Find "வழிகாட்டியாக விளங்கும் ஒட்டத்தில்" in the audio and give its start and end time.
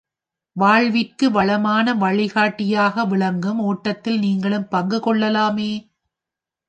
1.93-4.19